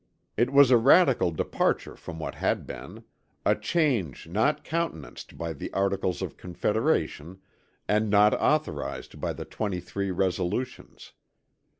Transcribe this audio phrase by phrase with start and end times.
[0.35, 3.03] It was a radical departure from what had been;
[3.45, 7.39] a change not countenanced by the Articles of Confederation
[7.87, 11.13] and not authorized by the 23 resolutions.